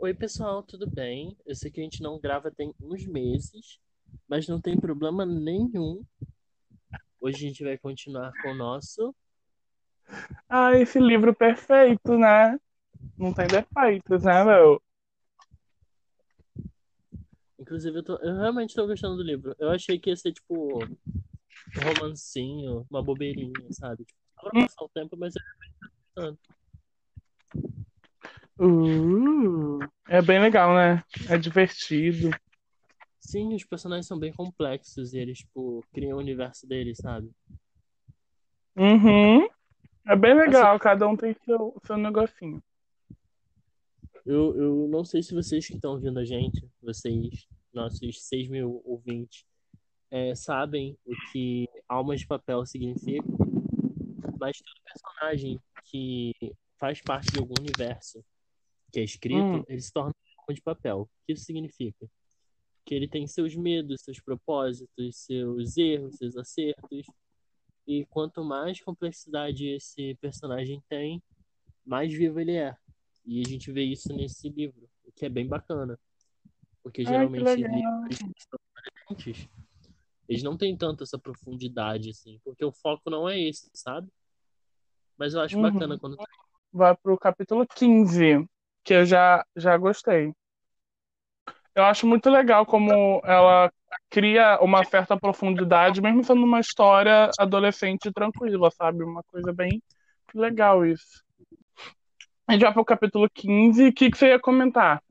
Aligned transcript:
Oi, 0.00 0.14
pessoal, 0.14 0.62
tudo 0.62 0.88
bem? 0.88 1.36
Eu 1.44 1.54
sei 1.54 1.70
que 1.70 1.80
a 1.80 1.82
gente 1.84 2.02
não 2.02 2.18
grava 2.20 2.50
tem 2.50 2.72
uns 2.80 3.04
meses, 3.06 3.78
mas 4.28 4.46
não 4.48 4.60
tem 4.60 4.78
problema 4.78 5.26
nenhum. 5.26 6.04
Hoje 7.20 7.44
a 7.44 7.48
gente 7.48 7.64
vai 7.64 7.76
continuar 7.76 8.32
com 8.40 8.50
o 8.50 8.54
nosso. 8.54 9.14
Ah, 10.48 10.76
esse 10.76 10.98
livro 11.00 11.34
perfeito, 11.34 12.16
né? 12.16 12.58
Não 13.18 13.32
tem 13.34 13.46
defeitos, 13.48 14.22
né, 14.24 14.44
meu? 14.44 14.80
Inclusive, 17.58 17.98
eu, 17.98 18.04
tô- 18.04 18.16
eu 18.18 18.36
realmente 18.36 18.74
tô 18.74 18.86
gostando 18.86 19.16
do 19.16 19.22
livro. 19.22 19.54
Eu 19.58 19.70
achei 19.70 19.98
que 19.98 20.10
ia 20.10 20.16
ser 20.16 20.32
tipo 20.32 20.84
um 20.84 21.82
romancinho, 21.82 22.86
uma 22.90 23.02
bobeirinha, 23.02 23.72
sabe? 23.72 24.06
Pra 24.40 24.50
passar 24.50 24.84
o 24.84 24.88
tempo, 24.88 25.16
mas 25.16 25.34
eu 25.36 25.42
tô 25.42 26.22
gostando. 26.22 26.38
Uh, 28.58 29.78
é 30.08 30.20
bem 30.20 30.40
legal, 30.40 30.74
né? 30.74 31.02
É 31.28 31.38
divertido. 31.38 32.30
Sim, 33.20 33.54
os 33.54 33.64
personagens 33.64 34.06
são 34.06 34.18
bem 34.18 34.32
complexos 34.32 35.12
e 35.12 35.18
eles, 35.18 35.38
tipo, 35.38 35.84
criam 35.92 36.16
o 36.16 36.20
universo 36.20 36.66
deles, 36.66 36.98
sabe? 36.98 37.30
Uhum. 38.76 39.48
É 40.06 40.16
bem 40.16 40.32
Assim, 40.32 40.40
legal, 40.40 40.78
cada 40.78 41.06
um 41.06 41.16
tem 41.16 41.34
seu, 41.44 41.76
seu 41.84 41.96
negocinho. 41.96 42.62
eu, 44.24 44.56
eu 44.56 44.88
não 44.88 45.04
sei 45.04 45.22
se 45.22 45.34
vocês 45.34 45.66
que 45.66 45.74
estão 45.74 45.92
ouvindo 45.92 46.18
a 46.18 46.24
gente, 46.24 46.66
vocês, 46.82 47.46
nossos 47.72 48.22
6 48.26 48.48
mil 48.48 48.80
ouvintes, 48.84 49.44
é, 50.10 50.34
sabem 50.34 50.96
o 51.04 51.14
que 51.30 51.68
Almas 51.88 52.20
de 52.20 52.26
Papel 52.26 52.64
significa, 52.64 53.26
mas 54.40 54.58
todo 54.58 54.82
personagem 54.84 55.60
que 55.84 56.32
faz 56.78 57.02
parte 57.02 57.30
de 57.32 57.38
algum 57.38 57.54
universo 57.58 58.24
que 58.92 59.00
é 59.00 59.04
escrito, 59.04 59.56
Hum, 59.58 59.64
ele 59.68 59.80
se 59.80 59.92
torna 59.92 60.12
alma 60.38 60.54
de 60.54 60.62
papel. 60.62 61.02
O 61.02 61.08
que 61.26 61.32
isso 61.32 61.44
significa? 61.44 62.08
Que 62.84 62.94
ele 62.94 63.06
tem 63.08 63.26
seus 63.26 63.54
medos, 63.54 64.02
seus 64.02 64.20
propósitos, 64.20 65.16
seus 65.16 65.76
erros, 65.76 66.16
seus 66.16 66.36
acertos, 66.36 67.06
e 67.86 68.04
quanto 68.06 68.44
mais 68.44 68.80
complexidade 68.80 69.66
esse 69.68 70.14
personagem 70.20 70.82
tem, 70.88 71.22
mais 71.84 72.12
vivo 72.12 72.40
ele 72.40 72.56
é. 72.56 72.76
E 73.24 73.40
a 73.40 73.48
gente 73.48 73.70
vê 73.70 73.82
isso 73.82 74.12
nesse 74.12 74.48
livro, 74.48 74.88
o 75.04 75.12
que 75.12 75.26
é 75.26 75.28
bem 75.28 75.46
bacana, 75.46 75.98
porque 76.82 77.02
ai, 77.02 77.06
que 77.06 77.10
geralmente 77.12 77.44
legal. 77.44 78.02
livros 78.04 78.18
são 78.48 78.58
diferentes, 79.10 79.48
eles 80.28 80.42
não 80.42 80.56
têm 80.56 80.76
tanto 80.76 81.02
essa 81.02 81.18
profundidade 81.18 82.10
assim, 82.10 82.38
porque 82.44 82.64
o 82.64 82.72
foco 82.72 83.10
não 83.10 83.28
é 83.28 83.38
esse, 83.40 83.70
sabe? 83.74 84.08
Mas 85.16 85.34
eu 85.34 85.40
acho 85.40 85.60
bacana 85.60 85.94
Uhum. 85.94 86.00
quando 86.00 86.16
tem. 86.16 86.26
Vai 86.72 86.96
pro 86.96 87.18
capítulo 87.18 87.66
15, 87.66 88.46
que 88.88 88.94
eu 88.94 89.04
já, 89.04 89.44
já 89.54 89.76
gostei. 89.76 90.32
Eu 91.74 91.84
acho 91.84 92.06
muito 92.06 92.30
legal 92.30 92.64
como 92.64 93.20
ela 93.22 93.70
cria 94.08 94.58
uma 94.62 94.82
certa 94.82 95.14
profundidade, 95.14 96.00
mesmo 96.00 96.24
sendo 96.24 96.42
uma 96.42 96.58
história 96.58 97.30
adolescente 97.38 98.10
tranquila, 98.10 98.70
sabe? 98.70 99.04
Uma 99.04 99.22
coisa 99.24 99.52
bem 99.52 99.82
legal 100.34 100.86
isso. 100.86 101.22
A 102.46 102.52
gente 102.54 102.62
vai 102.62 102.72
pro 102.72 102.82
capítulo 102.82 103.28
15. 103.28 103.88
O 103.88 103.92
que, 103.92 104.10
que 104.10 104.16
você 104.16 104.28
ia 104.28 104.40
comentar? 104.40 105.02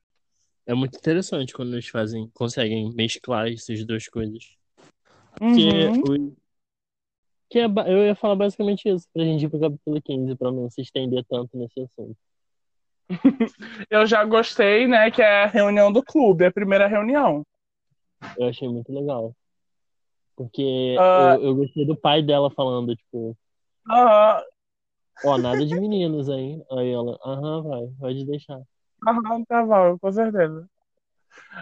É 0.66 0.74
muito 0.74 0.98
interessante 0.98 1.54
quando 1.54 1.74
eles 1.74 1.88
fazem, 1.88 2.32
conseguem 2.34 2.92
mesclar 2.96 3.48
essas 3.48 3.86
duas 3.86 4.08
coisas. 4.08 4.58
Porque 5.36 5.52
Uhum. 5.52 6.34
o 6.34 6.36
que 7.48 7.60
é, 7.60 7.66
eu 7.66 8.08
ia 8.08 8.16
falar 8.16 8.36
basicamente 8.36 8.90
isso, 8.90 9.08
pra 9.14 9.24
gente 9.24 9.46
ir 9.46 9.50
pro 9.50 9.60
capítulo 9.60 10.02
15, 10.02 10.36
pra 10.36 10.52
não 10.52 10.68
se 10.68 10.82
estender 10.82 11.24
tanto 11.30 11.56
nesse 11.56 11.80
assunto. 11.80 12.18
Eu 13.90 14.06
já 14.06 14.24
gostei, 14.24 14.88
né? 14.88 15.12
Que 15.12 15.22
é 15.22 15.44
a 15.44 15.48
reunião 15.48 15.92
do 15.92 16.04
clube, 16.04 16.46
a 16.46 16.52
primeira 16.52 16.88
reunião. 16.88 17.44
Eu 18.38 18.48
achei 18.48 18.68
muito 18.70 18.92
legal. 18.94 19.36
Porque 20.36 20.64
Ah, 20.96 21.04
eu, 21.14 21.44
eu 21.44 21.56
gostei 21.56 21.86
do 21.86 21.96
pai 21.98 22.22
dela 22.24 22.50
falando, 22.52 22.96
tipo, 22.96 23.38
Aham, 23.90 24.44
ó, 25.22 25.38
nada 25.38 25.64
de 25.66 25.76
meninos, 25.76 26.28
hein? 26.30 26.64
Aí 26.72 26.90
ela, 26.92 27.18
aham, 27.24 27.62
vai, 27.64 27.88
pode 28.00 28.26
deixar. 28.26 28.62
aham, 29.08 29.44
tá 29.46 29.64
bom, 29.66 29.98
com 30.00 30.12
certeza. 30.12 30.70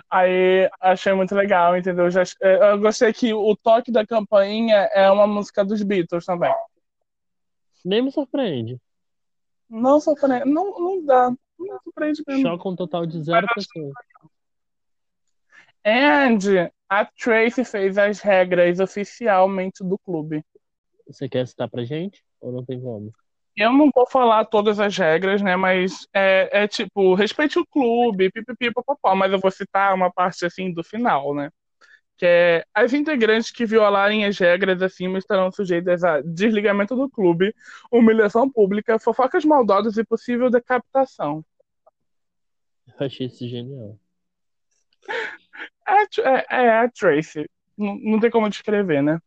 Aí 0.10 0.70
achei 0.82 1.14
muito 1.14 1.36
legal, 1.36 1.78
entendeu? 1.78 2.10
Já, 2.10 2.24
eh, 2.42 2.72
eu 2.72 2.80
gostei 2.80 3.14
que 3.14 3.34
o 3.34 3.56
toque 3.56 3.92
da 3.92 4.06
campainha 4.06 4.76
é 4.94 5.10
uma 5.12 5.28
música 5.28 5.64
dos 5.64 5.82
Beatles 5.84 6.26
também. 6.26 6.54
Nem 7.86 8.02
me 8.04 8.12
surpreende. 8.12 8.82
Não 9.70 10.00
surpreende, 10.00 10.46
não, 10.46 10.80
não 10.80 11.06
dá, 11.06 11.32
não 11.58 11.80
surpreende 11.84 12.24
mesmo. 12.28 12.44
Choca 12.44 12.70
um 12.70 12.76
total 12.76 13.06
de 13.06 13.24
zero 13.24 13.48
pessoas. 13.54 13.94
And 15.86 16.70
a 16.90 17.06
Tracy 17.06 17.64
fez 17.64 17.98
as 17.98 18.20
regras 18.20 18.80
oficialmente 18.80 19.84
do 19.84 19.98
clube. 20.00 20.44
Você 21.08 21.30
quer 21.30 21.48
citar 21.48 21.70
pra 21.70 21.84
gente? 21.84 22.24
Ou 22.42 22.52
não 22.52 22.66
tem 22.66 22.80
como? 22.80 23.12
Eu 23.56 23.72
não 23.72 23.90
vou 23.94 24.06
falar 24.06 24.46
todas 24.46 24.80
as 24.80 24.98
regras, 24.98 25.42
né? 25.42 25.56
Mas 25.56 26.08
é, 26.14 26.64
é 26.64 26.68
tipo, 26.68 27.14
respeite 27.14 27.58
o 27.58 27.66
clube, 27.66 28.32
pipipi, 28.32 28.72
popopó, 28.72 29.16
mas 29.16 29.32
eu 29.32 29.40
vou 29.40 29.50
citar 29.50 29.94
uma 29.94 30.12
parte 30.12 30.46
assim 30.46 30.74
do 30.74 30.84
final, 30.84 31.34
né? 31.34 31.50
Que 32.18 32.26
é 32.26 32.66
as 32.74 32.94
integrantes 32.94 33.52
que 33.52 33.66
violarem 33.66 34.26
as 34.26 34.38
regras 34.38 34.82
acima 34.82 35.18
estarão 35.18 35.52
sujeitas 35.52 36.04
a 36.04 36.22
desligamento 36.22 36.96
do 36.96 37.10
clube, 37.10 37.54
humilhação 37.92 38.50
pública, 38.50 38.98
fofocas 38.98 39.44
maldosas 39.44 39.98
e 39.98 40.04
possível 40.04 40.50
decapitação. 40.50 41.44
Eu 42.88 43.06
achei 43.06 43.28
isso 43.28 43.48
genial. 43.48 44.00
É, 45.88 46.22
é, 46.22 46.46
é 46.66 46.80
a 46.80 46.90
Tracy. 46.90 47.50
Não, 47.78 47.96
não 47.98 48.20
tem 48.20 48.32
como 48.32 48.50
descrever, 48.50 49.02
né? 49.02 49.20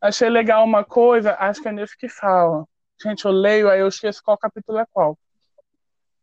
Achei 0.00 0.28
legal 0.28 0.64
uma 0.64 0.84
coisa, 0.84 1.34
acho 1.38 1.62
que 1.62 1.68
é 1.68 1.72
nisso 1.72 1.94
que 1.98 2.08
fala. 2.08 2.64
Gente, 3.02 3.24
eu 3.24 3.30
leio, 3.30 3.70
aí 3.70 3.80
eu 3.80 3.88
esqueço 3.88 4.22
qual 4.22 4.36
capítulo 4.36 4.78
é 4.78 4.86
qual. 4.92 5.16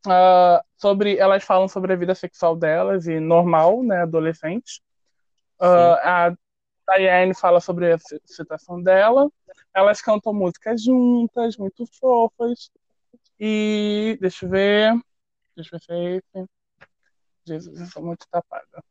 Ah, 0.08 0.64
sobre, 0.78 1.18
elas 1.18 1.44
falam 1.44 1.68
sobre 1.68 1.94
a 1.94 1.96
vida 1.96 2.14
sexual 2.14 2.56
delas 2.56 3.08
e 3.08 3.20
normal, 3.20 3.84
né, 3.84 4.02
adolescente. 4.02 4.82
Ah, 5.60 6.28
a 6.88 6.98
Diane 6.98 7.34
fala 7.34 7.60
sobre 7.60 7.92
a 7.92 7.98
si- 7.98 8.22
situação 8.26 8.82
dela. 8.82 9.30
Elas 9.74 10.02
cantam 10.02 10.34
músicas 10.34 10.84
juntas, 10.84 11.58
muito 11.58 11.86
fofas. 12.00 12.72
E 13.40 14.18
deixa 14.22 14.46
eu 14.46 14.50
ver. 14.50 14.94
Deixa 15.56 15.76
eu 15.76 15.80
ver 15.80 15.86
se 15.86 15.92
é 15.92 16.16
esse. 16.18 16.50
Jesus, 17.48 17.80
eu 17.80 17.88
sou 17.88 18.04
muito 18.04 18.26
tapada. 18.30 18.84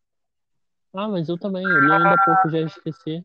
Ah, 0.92 1.08
mas 1.08 1.28
eu 1.28 1.36
também, 1.38 1.66
eu 1.68 1.80
li 1.80 1.92
ainda 1.92 2.14
há 2.14 2.18
pouco, 2.24 2.48
já 2.48 2.60
esqueci. 2.60 3.24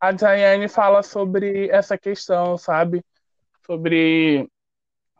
A 0.00 0.12
Diane 0.12 0.68
fala 0.68 1.02
sobre 1.02 1.68
essa 1.70 1.96
questão, 1.98 2.56
sabe? 2.58 3.02
Sobre 3.66 4.48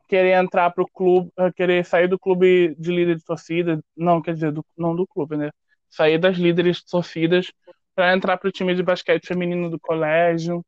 querer 0.09 0.35
entrar 0.35 0.71
pro 0.71 0.87
clube, 0.87 1.33
querer 1.57 1.85
sair 1.85 2.09
do 2.09 2.19
clube 2.19 2.75
de 2.77 2.91
líder 2.93 3.17
de 3.17 3.25
torcida, 3.25 3.83
não, 3.97 4.21
quer 4.23 4.35
dizer, 4.35 4.53
do- 4.53 4.65
não 4.77 4.95
do 4.95 5.07
clube, 5.07 5.37
né? 5.37 5.51
Sair 5.95 6.19
das 6.19 6.37
líderes 6.37 6.79
de 6.79 6.87
torcidas 6.87 7.53
para 7.95 8.13
entrar 8.13 8.37
pro 8.37 8.51
time 8.51 8.75
de 8.75 8.83
basquete 8.83 9.29
feminino 9.29 9.71
do 9.71 9.79
colégio. 9.79 10.65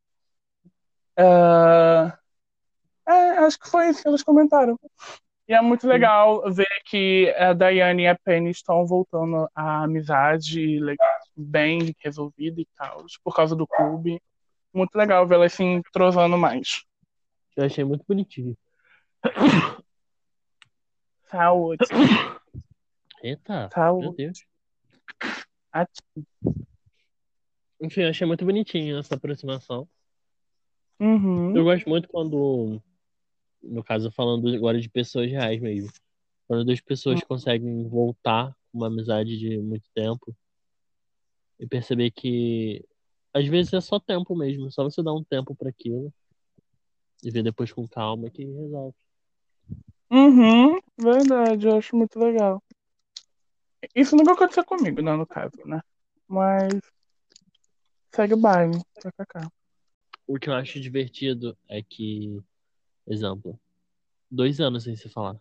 Ah, 1.18 2.16
é, 3.08 3.38
acho 3.38 3.58
que 3.58 3.68
foi 3.68 3.88
isso 3.88 4.02
que 4.02 4.08
eles 4.08 4.22
comentaram. 4.22 4.78
E 5.48 5.54
é 5.54 5.60
muito 5.60 5.82
Sim. 5.82 5.88
legal 5.88 6.42
ver 6.52 6.68
que 6.84 7.34
a 7.36 7.52
Daiane 7.52 8.04
e 8.04 8.06
a 8.06 8.16
Penny 8.16 8.50
estão 8.50 8.86
voltando 8.86 9.48
à 9.52 9.82
amizade 9.82 10.78
bem 11.36 11.92
resolvida 11.98 12.60
e 12.60 12.68
tal, 12.76 13.04
por 13.24 13.34
causa 13.34 13.56
do 13.56 13.66
clube. 13.66 14.22
Muito 14.72 14.94
legal 14.94 15.26
ver 15.26 15.34
elas 15.34 15.52
se 15.52 15.64
entrosando 15.64 16.38
mais. 16.38 16.84
Eu 17.56 17.64
achei 17.64 17.82
muito 17.82 18.04
bonitinho. 18.06 18.56
Saúde, 21.28 21.84
Eita, 23.20 23.62
meu 23.62 23.70
saúde. 23.70 24.16
Deus. 24.16 24.55
Ati- 25.72 26.02
Enfim, 27.80 28.02
eu 28.02 28.08
achei 28.08 28.26
muito 28.26 28.44
bonitinho 28.44 28.98
essa 28.98 29.14
aproximação. 29.14 29.88
Uhum. 30.98 31.54
Eu 31.56 31.64
gosto 31.64 31.88
muito 31.88 32.08
quando, 32.08 32.80
no 33.62 33.84
caso, 33.84 34.10
falando 34.10 34.48
agora 34.48 34.80
de 34.80 34.88
pessoas 34.88 35.30
reais 35.30 35.60
mesmo, 35.60 35.90
quando 36.48 36.64
duas 36.64 36.80
pessoas 36.80 37.22
conseguem 37.24 37.86
voltar 37.88 38.56
com 38.72 38.78
uma 38.78 38.86
amizade 38.86 39.38
de 39.38 39.58
muito 39.58 39.88
tempo 39.94 40.34
e 41.58 41.66
perceber 41.66 42.10
que 42.10 42.84
às 43.32 43.46
vezes 43.46 43.72
é 43.74 43.80
só 43.80 44.00
tempo 44.00 44.34
mesmo, 44.34 44.70
só 44.70 44.82
você 44.84 45.02
dar 45.02 45.12
um 45.12 45.22
tempo 45.24 45.54
para 45.54 45.68
aquilo 45.68 46.12
e 47.22 47.30
ver 47.30 47.42
depois 47.42 47.72
com 47.72 47.86
calma 47.86 48.30
que 48.30 48.44
resolve. 48.44 48.94
Uhum. 50.10 50.78
Verdade, 50.98 51.66
eu 51.66 51.76
acho 51.76 51.96
muito 51.96 52.18
legal. 52.18 52.62
Isso 53.94 54.16
nunca 54.16 54.32
aconteceu 54.32 54.64
comigo, 54.64 55.02
não, 55.02 55.16
no 55.16 55.26
caso, 55.26 55.56
né? 55.64 55.80
Mas 56.26 56.80
segue 58.12 58.34
o 58.34 58.36
baile. 58.36 58.80
kkk. 59.00 59.48
O 60.26 60.38
que 60.38 60.48
eu 60.48 60.54
acho 60.54 60.80
divertido 60.80 61.56
é 61.68 61.82
que, 61.82 62.42
exemplo, 63.06 63.58
dois 64.30 64.60
anos 64.60 64.84
sem 64.84 64.96
se 64.96 65.08
falar. 65.08 65.36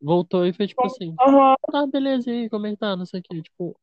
Voltou 0.00 0.46
e 0.46 0.52
foi 0.52 0.66
tipo 0.66 0.84
assim, 0.86 1.14
Aham. 1.20 1.54
tá, 1.70 1.86
beleza, 1.86 2.30
e 2.30 2.42
aí, 2.42 2.50
como 2.50 2.66
é 2.66 2.70
que 2.70 2.76
tá? 2.76 2.96
Não 2.96 3.06
sei 3.06 3.20
o 3.20 3.22
quê. 3.22 3.42
Tipo, 3.42 3.78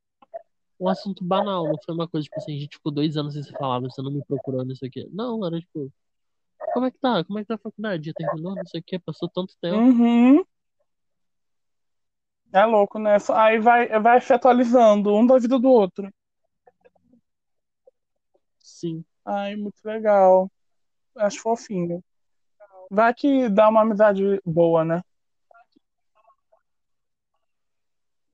um 0.79 0.87
assunto 0.89 1.23
banal, 1.23 1.67
não 1.67 1.79
foi 1.83 1.93
uma 1.93 2.07
coisa, 2.07 2.25
tipo 2.25 2.37
assim, 2.37 2.55
a 2.55 2.59
gente 2.59 2.77
ficou 2.77 2.91
dois 2.91 3.17
anos 3.17 3.33
sem 3.33 3.43
se 3.43 3.51
falar, 3.51 3.79
você 3.79 4.01
não 4.01 4.11
me 4.11 4.23
procurou, 4.25 4.65
não 4.65 4.75
sei 4.75 4.89
o 4.89 4.91
quê. 4.91 5.07
Não, 5.11 5.45
era 5.45 5.59
tipo, 5.59 5.91
como 6.73 6.85
é 6.85 6.91
que 6.91 6.97
tá? 6.99 7.23
Como 7.23 7.39
é 7.39 7.41
que 7.43 7.47
tá 7.47 7.55
a 7.55 7.59
faculdade? 7.59 8.07
Já 8.07 8.13
terminou, 8.13 8.55
não 8.55 8.65
sei 8.65 8.81
o 8.81 8.83
quê, 8.83 8.99
passou 8.99 9.29
tanto 9.29 9.55
tempo. 9.61 9.77
Uhum. 9.77 10.43
É 12.53 12.63
louco, 12.65 12.99
né? 12.99 13.17
Aí 13.33 13.59
vai, 13.59 13.87
vai 13.99 14.21
se 14.21 14.31
atualizando 14.31 15.13
um 15.15 15.25
da 15.25 15.39
vida 15.39 15.57
do 15.57 15.69
outro. 15.69 16.07
Sim. 18.59 19.03
Ai, 19.25 19.55
muito 19.55 19.79
legal. 19.83 20.51
Acho 21.17 21.41
fofinho. 21.41 22.03
Vai 22.91 23.11
que 23.13 23.49
dá 23.49 23.69
uma 23.69 23.81
amizade 23.81 24.39
boa, 24.45 24.85
né? 24.85 25.01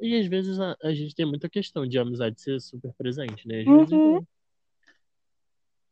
E 0.01 0.19
às 0.19 0.27
vezes 0.27 0.60
a, 0.60 0.75
a 0.83 0.94
gente 0.94 1.15
tem 1.15 1.25
muita 1.25 1.50
questão 1.50 1.88
de 1.88 1.98
amizade 1.98 2.42
ser 2.42 2.60
super 2.60 2.94
presente, 2.94 3.48
né? 3.48 3.62
Às 3.62 3.68
Uhum. 3.68 3.77
vezes 3.77 3.92
não. 3.92 4.27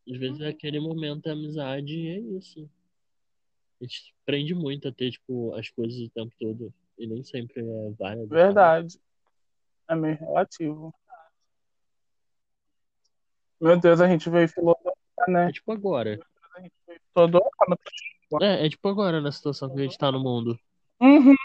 Às 0.10 0.18
vezes 0.18 0.42
é 0.42 0.48
aquele 0.48 0.80
momento 0.80 1.28
é 1.28 1.32
amizade 1.32 1.94
e 1.94 2.08
é 2.10 2.20
isso. 2.38 2.70
A 3.80 3.84
gente 3.86 4.14
aprende 4.24 4.54
muito 4.56 4.88
a 4.88 4.92
ter, 4.92 5.12
tipo, 5.12 5.54
as 5.54 5.70
coisas 5.70 6.00
o 6.00 6.10
tempo 6.10 6.34
todo. 6.40 6.74
E 6.98 7.06
nem 7.08 7.24
sempre 7.24 7.62
é 7.62 7.92
válido. 7.98 8.28
Verdade. 8.28 9.00
É 9.88 9.96
meio 9.96 10.18
relativo. 10.18 10.94
Meu 13.60 13.80
Deus, 13.80 14.00
a 14.02 14.08
gente 14.08 14.30
veio 14.30 14.48
filosofar, 14.48 14.94
né? 15.28 15.50
É 15.50 15.52
tipo 15.52 15.72
agora. 15.72 16.20
Todo 17.14 17.40
É, 18.42 18.66
é 18.66 18.70
tipo 18.70 18.88
agora 18.88 19.20
na 19.22 19.32
situação 19.32 19.70
que 19.70 19.80
a 19.80 19.84
gente 19.84 19.98
tá 19.98 20.12
no 20.12 20.20
mundo. 20.20 20.60
Uhum. 21.00 21.36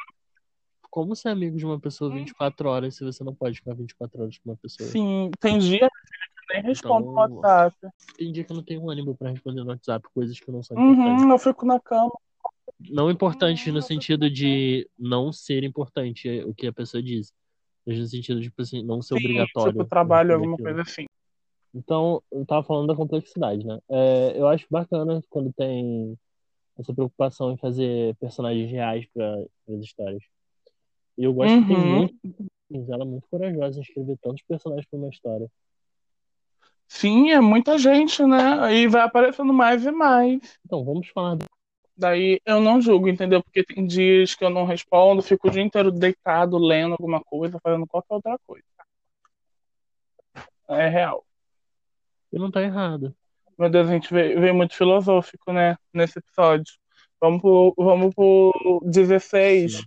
Como 0.90 1.16
ser 1.16 1.30
amigo 1.30 1.56
de 1.56 1.64
uma 1.64 1.80
pessoa 1.80 2.10
24 2.12 2.68
horas 2.68 2.94
se 2.96 3.04
você 3.04 3.24
não 3.24 3.34
pode 3.34 3.56
ficar 3.56 3.74
24 3.74 4.20
horas 4.22 4.36
com 4.38 4.50
uma 4.50 4.56
pessoa? 4.56 4.88
Sim, 4.90 5.30
tem 5.40 5.58
dia 5.58 5.78
que 5.78 5.84
eu 5.86 6.54
nem 6.54 6.62
respondo 6.64 7.06
no 7.06 7.12
Então- 7.12 7.36
WhatsApp. 7.36 7.76
Tem 8.16 8.30
dia 8.32 8.44
que 8.44 8.52
eu 8.52 8.56
não 8.56 8.62
tenho 8.62 8.90
ânimo 8.90 9.16
pra 9.16 9.30
responder 9.30 9.62
no 9.62 9.70
WhatsApp 9.70 10.06
coisas 10.14 10.38
que 10.38 10.50
não 10.50 10.62
são 10.62 10.76
importantes. 10.76 11.22
Uhum, 11.24 11.30
eu 11.32 11.38
fico 11.38 11.64
na 11.64 11.80
cama. 11.80 12.12
Não 12.90 13.10
importante 13.10 13.70
no 13.70 13.82
sentido 13.82 14.30
de 14.30 14.88
não 14.98 15.32
ser 15.32 15.64
importante 15.64 16.28
é 16.28 16.44
o 16.44 16.54
que 16.54 16.66
a 16.66 16.72
pessoa 16.72 17.02
diz. 17.02 17.32
Mas 17.86 17.98
no 17.98 18.06
sentido 18.06 18.40
de, 18.40 18.48
tipo 18.48 18.62
assim, 18.62 18.82
não 18.82 19.02
ser 19.02 19.14
Sim, 19.14 19.20
obrigatório. 19.24 19.72
tipo, 19.72 19.84
trabalho, 19.84 20.34
alguma 20.34 20.54
aquilo. 20.54 20.68
coisa 20.68 20.82
assim. 20.82 21.06
Então, 21.74 22.22
eu 22.30 22.44
tava 22.44 22.62
falando 22.62 22.88
da 22.88 22.94
complexidade, 22.94 23.66
né? 23.66 23.78
É, 23.88 24.34
eu 24.38 24.46
acho 24.46 24.66
bacana 24.70 25.22
quando 25.30 25.52
tem 25.52 26.16
essa 26.78 26.92
preocupação 26.94 27.50
em 27.52 27.56
fazer 27.56 28.14
personagens 28.16 28.70
reais 28.70 29.06
para 29.12 29.34
as 29.68 29.80
histórias. 29.84 30.22
E 31.16 31.24
eu 31.24 31.32
gosto 31.32 31.58
que 31.60 31.66
tem 31.66 31.76
Uhum. 31.76 31.86
muito. 31.86 32.14
Ela 32.90 33.02
é 33.02 33.06
muito 33.06 33.26
corajosa 33.28 33.78
em 33.78 33.82
escrever 33.82 34.16
tantos 34.22 34.42
personagens 34.48 34.86
para 34.90 34.98
uma 34.98 35.08
história. 35.08 35.50
Sim, 36.88 37.30
é 37.30 37.40
muita 37.40 37.78
gente, 37.78 38.22
né? 38.24 38.74
E 38.74 38.86
vai 38.86 39.02
aparecendo 39.02 39.52
mais 39.52 39.84
e 39.84 39.90
mais. 39.90 40.58
Então, 40.64 40.84
vamos 40.84 41.08
falar. 41.08 41.36
do- 41.36 41.46
Daí 42.02 42.40
eu 42.44 42.60
não 42.60 42.80
julgo, 42.80 43.08
entendeu? 43.08 43.40
Porque 43.40 43.62
tem 43.62 43.86
dias 43.86 44.34
que 44.34 44.44
eu 44.44 44.50
não 44.50 44.64
respondo, 44.64 45.22
fico 45.22 45.46
o 45.46 45.50
dia 45.52 45.62
inteiro 45.62 45.92
deitado, 45.92 46.58
lendo 46.58 46.94
alguma 46.94 47.22
coisa, 47.22 47.60
fazendo 47.62 47.86
qualquer 47.86 48.14
outra 48.14 48.36
coisa. 48.44 48.64
É 50.68 50.88
real. 50.88 51.24
E 52.32 52.38
não 52.40 52.50
tá 52.50 52.60
errado. 52.60 53.14
Meu 53.56 53.70
Deus, 53.70 53.88
a 53.88 53.92
gente 53.92 54.12
veio, 54.12 54.40
veio 54.40 54.52
muito 54.52 54.74
filosófico, 54.74 55.52
né? 55.52 55.76
Nesse 55.94 56.18
episódio. 56.18 56.74
Vamos 57.20 57.40
pro, 57.40 57.72
vamos 57.78 58.12
pro 58.16 58.80
16. 58.84 59.74
Sim. 59.76 59.82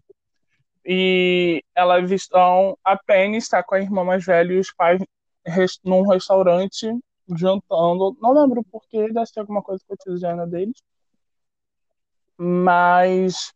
E 0.85 1.61
elas 1.75 2.09
estão. 2.11 2.77
A 2.81 2.95
Penny 2.95 3.35
está 3.35 3.61
com 3.61 3.75
a 3.75 3.81
irmã 3.81 4.05
mais 4.05 4.23
velha 4.23 4.53
e 4.53 4.59
os 4.59 4.71
pais 4.71 5.03
res- 5.45 5.81
num 5.83 6.07
restaurante 6.07 6.89
jantando. 7.35 8.15
Não 8.21 8.31
lembro 8.31 8.63
porquê, 8.71 9.11
deve 9.11 9.25
ser 9.25 9.41
alguma 9.41 9.61
coisa 9.61 9.83
cotidiana 9.85 10.47
deles. 10.47 10.81
Mas 12.37 13.53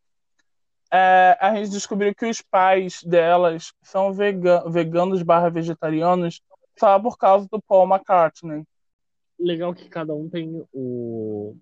é, 0.92 1.38
a 1.40 1.56
gente 1.56 1.70
descobriu 1.70 2.14
que 2.16 2.26
os 2.26 2.42
pais 2.42 3.04
delas 3.04 3.74
são 3.84 4.14
vega- 4.14 4.64
veganos 4.70 5.22
barra 5.22 5.50
vegetarianos 5.50 6.42
só 6.78 7.00
por 7.00 7.18
causa 7.18 7.48
do 7.52 7.62
Paul 7.62 7.88
McCartney. 7.88 8.64
Legal 9.40 9.74
que 9.74 9.88
cada 9.88 10.14
um 10.14 10.30
tem 10.30 10.66
o... 10.74 11.56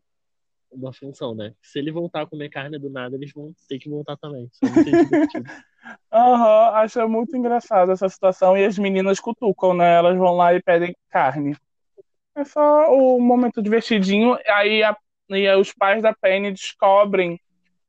uma 0.72 0.94
função, 0.94 1.36
né? 1.36 1.54
Se 1.62 1.80
ele 1.80 1.92
voltar 1.92 2.22
a 2.22 2.28
comer 2.28 2.50
carne 2.50 2.80
do 2.80 2.90
nada, 2.90 3.16
eles 3.16 3.31
vão 3.34 3.54
ter 3.68 3.80
que 3.80 3.90
voltar 3.90 4.18
também. 4.18 4.50
É. 4.64 4.68
Aham, 6.12 6.75
acho 6.75 7.08
muito 7.08 7.36
engraçado 7.36 7.92
essa 7.92 8.10
situação. 8.10 8.58
E 8.58 8.66
as 8.66 8.78
meninas 8.78 9.19
cutucam, 9.19 9.74
né? 9.74 9.96
Elas 9.96 10.18
vão 10.18 10.36
lá 10.36 10.54
e 10.54 10.62
pedem 10.62 10.96
carne. 11.10 11.56
É 12.36 12.44
só 12.44 12.94
o 12.94 13.19
momento 13.19 13.62
divertidinho. 13.62 14.38
Aí, 14.48 14.84
a- 14.84 14.98
e 15.29 15.47
aí 15.47 15.59
os 15.59 15.74
pais 15.74 16.01
da 16.01 16.13
Penny 16.13 16.51
descobrem 16.51 17.39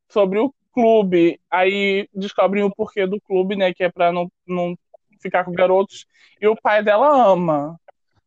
sobre 0.08 0.38
o 0.38 0.52
clube. 0.72 1.40
Aí 1.50 2.08
descobrem 2.14 2.62
o 2.64 2.74
porquê 2.74 3.06
do 3.06 3.20
clube, 3.20 3.56
né? 3.56 3.72
Que 3.72 3.84
é 3.84 3.90
pra 3.90 4.12
não, 4.12 4.30
não 4.46 4.76
ficar 5.20 5.44
com 5.44 5.52
garotos. 5.52 6.06
E 6.40 6.46
o 6.46 6.56
pai 6.56 6.82
dela 6.82 7.30
ama. 7.30 7.78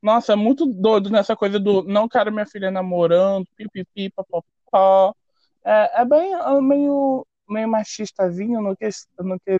Nossa, 0.01 0.33
é 0.33 0.35
muito 0.35 0.65
doido 0.65 1.09
nessa 1.09 1.35
coisa 1.35 1.59
do 1.59 1.83
não 1.83 2.09
quero 2.09 2.31
minha 2.31 2.45
filha 2.45 2.71
namorando, 2.71 3.45
pipipi, 3.55 4.09
papapá. 4.09 5.15
É, 5.63 6.01
é 6.01 6.05
bem 6.05 6.33
é 6.33 6.61
meio, 6.61 7.25
meio 7.47 7.67
machistazinho 7.67 8.61
no 8.61 8.75
que, 8.75 8.89
no 9.19 9.39
que 9.39 9.57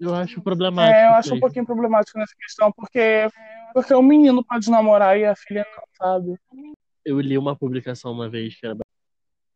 Eu 0.00 0.14
acho 0.14 0.42
problemático. 0.42 0.98
é, 0.98 1.06
eu 1.06 1.14
acho 1.14 1.34
um 1.34 1.40
pouquinho 1.40 1.64
problemático 1.64 2.18
nessa 2.18 2.34
questão, 2.34 2.72
porque, 2.72 3.28
porque 3.72 3.94
o 3.94 4.02
menino 4.02 4.44
pode 4.44 4.68
namorar 4.68 5.16
e 5.16 5.24
a 5.24 5.36
filha 5.36 5.64
não, 5.76 5.84
sabe? 5.96 6.36
Eu 7.10 7.18
li 7.18 7.36
uma 7.36 7.56
publicação 7.56 8.12
uma 8.12 8.30
vez 8.30 8.54
que 8.54 8.64
era. 8.64 8.76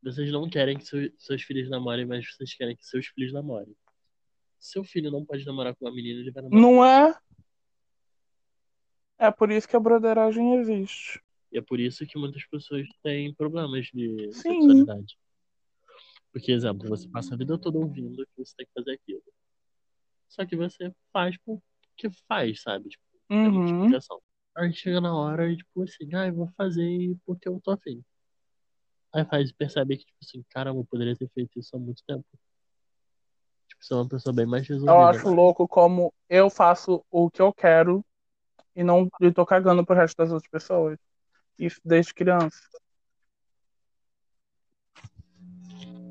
Vocês 0.03 0.29
não 0.33 0.51
querem 0.51 0.77
que 0.77 0.85
seu- 0.85 1.13
seus 1.17 1.43
filhos 1.43 1.71
namorem, 1.71 2.05
mas 2.05 2.29
vocês 2.35 2.53
querem 2.53 2.75
que 2.77 2.85
seus 2.85 3.07
filhos 3.07 3.33
namorem. 3.33 3.73
Seu 4.59 4.83
filho 4.83 5.09
não 5.09 5.25
pode 5.25 5.47
namorar 5.47 5.73
com 5.77 5.85
uma 5.85 5.95
menina, 5.95 6.19
ele 6.19 6.33
vai 6.33 6.43
namorar. 6.43 6.61
Não 6.61 6.85
é? 6.85 7.17
É 9.19 9.31
por 9.31 9.53
isso 9.53 9.69
que 9.69 9.77
a 9.77 9.81
broderagem 9.81 10.57
existe. 10.57 11.23
E 11.53 11.59
é 11.59 11.63
por 11.63 11.79
isso 11.79 12.05
que 12.05 12.19
muitas 12.19 12.45
pessoas 12.45 12.89
têm 13.05 13.33
problemas 13.33 13.87
de 13.87 14.33
Sim. 14.33 14.51
sexualidade. 14.51 15.17
Porque, 16.33 16.51
exemplo, 16.51 16.89
você 16.89 17.09
passa 17.09 17.35
a 17.35 17.39
vida 17.39 17.57
toda 17.57 17.79
ouvindo 17.79 18.27
que 18.27 18.45
você 18.45 18.57
tem 18.57 18.67
que 18.67 18.73
fazer 18.73 18.95
aquilo. 18.95 19.23
Só 20.29 20.45
que 20.45 20.57
você 20.57 20.93
faz 21.13 21.37
porque 21.45 22.11
faz, 22.27 22.63
sabe? 22.63 22.89
Tipo, 22.89 23.05
muita 23.31 23.97
Uhum. 23.97 24.01
Aí 24.57 24.73
chega 24.73 25.01
na 25.01 25.15
hora 25.15 25.51
e, 25.51 25.57
tipo 25.57 25.83
assim, 25.83 26.15
ah, 26.15 26.27
eu 26.29 26.35
vou 26.35 26.49
fazer 26.57 27.17
porque 27.27 27.49
eu 27.49 27.61
tô 27.61 27.73
afim. 27.73 28.05
Aí 29.13 29.25
faz 29.25 29.51
e 29.51 29.55
percebe 29.55 29.97
que, 29.97 30.05
tipo 30.05 30.19
assim, 30.23 30.45
caramba, 30.51 30.81
eu 30.81 30.85
poderia 30.85 31.17
ter 31.17 31.29
feito 31.31 31.59
isso 31.59 31.75
há 31.75 31.79
muito 31.79 32.03
tempo. 32.07 32.25
Tipo, 33.69 33.85
você 33.85 33.93
é 33.95 33.97
uma 33.97 34.09
pessoa 34.09 34.33
bem 34.35 34.47
mais 34.47 34.67
resolvida. 34.69 34.93
Eu 34.93 35.05
acho 35.05 35.29
louco 35.29 35.67
como 35.67 36.13
eu 36.29 36.49
faço 36.51 37.05
o 37.11 37.31
que 37.31 37.43
eu 37.43 37.53
quero 37.53 38.05
e 38.77 38.83
não 38.85 39.09
e 39.21 39.33
tô 39.33 39.45
cagando 39.45 39.85
pro 39.85 39.95
resto 39.97 40.17
das 40.17 40.31
outras 40.33 40.51
pessoas. 40.51 40.99
Isso 41.59 41.81
desde 41.85 42.15
criança. 42.15 42.59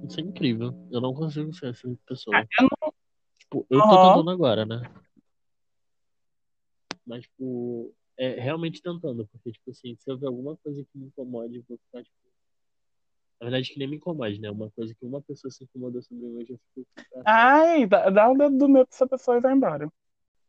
Isso 0.04 0.20
é 0.20 0.24
incrível. 0.24 0.74
Eu 0.92 1.00
não 1.00 1.14
consigo 1.14 1.54
ser 1.54 1.70
essa 1.72 1.88
pessoa. 2.06 2.38
Eu 2.60 2.68
não- 2.82 2.94
Tipo, 3.40 3.66
eu 3.70 3.80
tô 3.82 3.96
Aham. 3.96 4.08
tentando 4.08 4.30
agora, 4.30 4.66
né? 4.66 4.82
Mas, 7.06 7.24
tipo, 7.24 7.94
é 8.18 8.40
realmente 8.40 8.82
tentando, 8.82 9.28
porque, 9.28 9.52
tipo 9.52 9.72
assim, 9.72 9.96
se 10.00 10.10
eu 10.12 10.18
ver 10.18 10.28
alguma 10.28 10.56
coisa 10.58 10.84
que 10.84 10.98
me 10.98 11.08
incomode, 11.08 11.58
eu 11.58 11.64
vou 11.68 11.78
ficar, 11.78 12.04
tipo. 12.04 12.16
Na 13.40 13.50
verdade, 13.50 13.70
que 13.74 13.80
nem 13.80 13.88
me 13.90 13.98
incomode, 13.98 14.40
né? 14.40 14.50
Uma 14.50 14.72
coisa 14.72 14.94
que 14.96 15.06
uma 15.06 15.22
pessoa 15.22 15.52
se 15.52 15.64
incomodou 15.66 16.02
sobre 16.02 16.26
mim, 16.26 16.40
eu 16.42 16.46
já 16.46 16.56
fico. 16.74 16.88
Ai, 17.26 17.86
dá, 17.86 18.10
dá 18.10 18.30
um 18.30 18.38
dedo 18.38 18.58
do 18.58 18.70
meu 18.70 18.86
pra 18.88 18.96
essa 18.96 19.08
pessoa 19.08 19.38
e 19.38 19.42
vai 19.42 19.54
embora. 19.54 19.90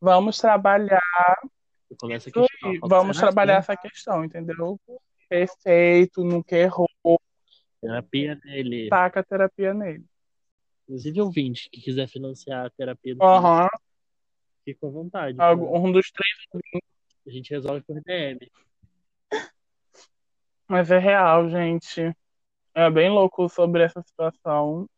Vamos 0.00 0.38
trabalhar 0.38 1.00
Eu 1.90 1.96
começo 1.96 2.28
a 2.28 2.32
questionar. 2.32 2.78
Vamos 2.80 3.16
"Será 3.16 3.28
que 3.28 3.34
trabalhar 3.34 3.56
essa 3.58 3.76
questão, 3.76 4.24
entendeu? 4.24 4.78
Perfeito, 5.28 6.22
nunca 6.22 6.56
errou, 6.56 6.88
Terapia 7.80 8.36
dele. 8.36 8.88
taca 8.88 9.20
a 9.20 9.24
terapia 9.24 9.74
nele. 9.74 10.04
Inclusive, 10.84 11.20
ouvinte 11.20 11.68
que 11.70 11.80
quiser 11.80 12.06
financiar 12.08 12.66
a 12.66 12.70
terapia 12.70 13.14
do 13.14 13.24
Aham, 13.24 13.66
filho, 13.68 13.80
fica 14.64 14.86
à 14.86 14.90
vontade. 14.90 15.38
um 15.40 15.90
dos 15.90 16.10
três, 16.10 16.64
A 17.26 17.30
gente 17.30 17.50
resolve 17.50 17.82
por 17.82 18.00
DM. 18.02 18.50
mas 20.68 20.90
é 20.90 20.98
real, 20.98 21.48
gente. 21.48 22.14
É 22.74 22.90
bem 22.90 23.10
louco 23.10 23.48
sobre 23.48 23.82
essa 23.82 24.02
situação. 24.02 24.88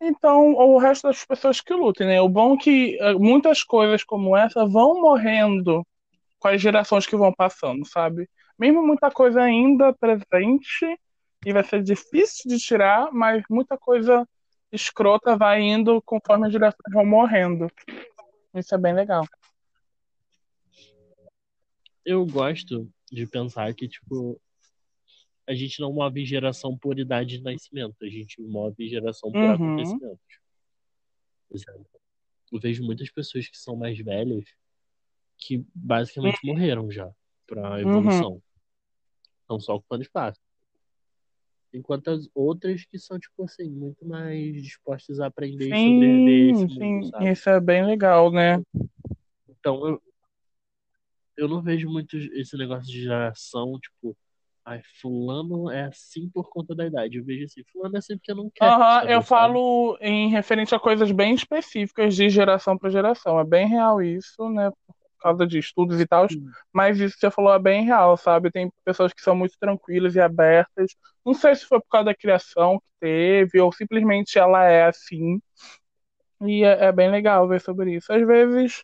Então, 0.00 0.54
o 0.54 0.78
resto 0.78 1.08
das 1.08 1.24
pessoas 1.24 1.60
que 1.60 1.74
lutem, 1.74 2.06
né? 2.06 2.20
O 2.20 2.28
bom 2.28 2.54
é 2.54 2.58
que 2.58 2.98
eh, 2.98 3.14
muitas 3.14 3.62
coisas 3.62 4.02
como 4.02 4.36
essa 4.36 4.66
vão 4.66 5.00
morrendo 5.00 5.86
com 6.38 6.48
as 6.48 6.60
gerações 6.60 7.06
que 7.06 7.16
vão 7.16 7.32
passando, 7.32 7.84
sabe? 7.86 8.28
Mesmo 8.58 8.86
muita 8.86 9.10
coisa 9.10 9.42
ainda 9.42 9.92
presente 9.92 10.98
e 11.44 11.52
vai 11.52 11.64
ser 11.64 11.82
difícil 11.82 12.50
de 12.50 12.58
tirar, 12.58 13.10
mas 13.12 13.42
muita 13.50 13.76
coisa 13.76 14.26
escrota 14.72 15.36
vai 15.36 15.60
indo 15.60 16.00
conforme 16.02 16.46
as 16.46 16.52
direções 16.52 16.92
vão 16.92 17.04
morrendo. 17.04 17.68
Isso 18.54 18.74
é 18.74 18.78
bem 18.78 18.94
legal. 18.94 19.24
Eu 22.04 22.24
gosto 22.26 22.90
de 23.10 23.26
pensar 23.26 23.74
que, 23.74 23.88
tipo, 23.88 24.40
a 25.46 25.54
gente 25.54 25.80
não 25.80 25.92
move 25.92 26.24
geração 26.24 26.76
por 26.76 26.98
idade 26.98 27.38
de 27.38 27.42
nascimento, 27.42 27.96
a 28.02 28.08
gente 28.08 28.40
move 28.40 28.88
geração 28.88 29.30
por 29.32 29.44
Uhum. 29.44 29.54
acontecimentos. 29.54 30.40
Eu 32.52 32.60
vejo 32.60 32.84
muitas 32.84 33.10
pessoas 33.10 33.48
que 33.48 33.58
são 33.58 33.76
mais 33.76 33.98
velhas 33.98 34.44
que 35.36 35.64
basicamente 35.74 36.38
morreram 36.44 36.90
já 36.90 37.10
pra 37.46 37.72
Uhum. 37.74 37.80
evolução. 37.80 38.42
Estão 39.42 39.58
só 39.58 39.74
ocupando 39.76 40.02
espaço. 40.02 40.40
Enquanto 41.72 42.08
as 42.08 42.28
outras 42.34 42.84
que 42.84 42.98
são, 42.98 43.18
tipo 43.18 43.44
assim, 43.44 43.68
muito 43.70 44.04
mais 44.04 44.62
dispostas 44.62 45.20
a 45.20 45.26
aprender 45.26 45.72
e 45.72 45.78
sobreviver 45.78 46.50
esse 46.50 46.68
Sim, 46.68 46.80
mundo, 46.80 47.04
sim, 47.04 47.10
sabe? 47.10 47.30
isso 47.30 47.48
é 47.50 47.60
bem 47.60 47.86
legal, 47.86 48.30
né? 48.32 48.60
Então, 49.48 49.86
eu, 49.86 50.02
eu 51.40 51.48
não 51.48 51.62
vejo 51.62 51.88
muito 51.88 52.16
esse 52.16 52.56
negócio 52.56 52.86
de 52.92 53.02
geração, 53.02 53.78
tipo, 53.80 54.16
ai, 54.64 54.82
fulano 55.00 55.70
é 55.70 55.84
assim 55.86 56.28
por 56.28 56.50
conta 56.50 56.74
da 56.74 56.86
idade. 56.86 57.16
Eu 57.16 57.24
vejo 57.24 57.46
assim, 57.46 57.62
fulano 57.72 57.96
é 57.96 57.98
assim 57.98 58.16
porque 58.18 58.34
não 58.34 58.50
quer 58.54 58.66
Aham, 58.66 59.04
eu 59.08 59.22
falo 59.22 59.96
em 60.00 60.28
referente 60.28 60.74
a 60.74 60.78
coisas 60.78 61.10
bem 61.10 61.34
específicas 61.34 62.14
de 62.14 62.28
geração 62.28 62.76
para 62.76 62.90
geração. 62.90 63.40
É 63.40 63.44
bem 63.44 63.66
real 63.66 64.02
isso, 64.02 64.50
né? 64.50 64.70
Por 64.70 65.22
causa 65.22 65.46
de 65.46 65.58
estudos 65.58 65.98
e 65.98 66.06
tal. 66.06 66.26
Mas 66.72 66.98
isso 67.00 67.14
que 67.14 67.20
você 67.20 67.30
falou 67.30 67.54
é 67.54 67.58
bem 67.58 67.84
real, 67.84 68.16
sabe? 68.16 68.50
Tem 68.50 68.70
pessoas 68.84 69.12
que 69.12 69.22
são 69.22 69.34
muito 69.34 69.54
tranquilas 69.58 70.14
e 70.14 70.20
abertas. 70.20 70.94
Não 71.24 71.32
sei 71.32 71.54
se 71.54 71.64
foi 71.64 71.80
por 71.80 71.88
causa 71.88 72.06
da 72.06 72.14
criação 72.14 72.78
que 72.78 72.90
teve, 73.00 73.60
ou 73.60 73.72
simplesmente 73.72 74.38
ela 74.38 74.64
é 74.64 74.84
assim. 74.84 75.40
E 76.42 76.64
é, 76.64 76.86
é 76.86 76.92
bem 76.92 77.10
legal 77.10 77.46
ver 77.48 77.60
sobre 77.60 77.96
isso. 77.96 78.12
Às 78.12 78.26
vezes, 78.26 78.82